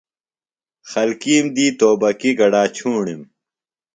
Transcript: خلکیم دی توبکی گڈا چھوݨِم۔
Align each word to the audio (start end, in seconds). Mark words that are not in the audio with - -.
خلکیم 0.91 1.45
دی 1.55 1.67
توبکی 1.79 2.31
گڈا 2.39 2.63
چھوݨِم۔ 2.75 3.21